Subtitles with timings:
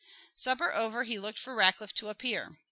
[0.35, 2.57] Supper over, he looked for Rackliff to appear.